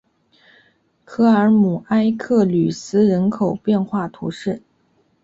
[1.05, 4.63] 科尔姆埃克吕斯人口变化图示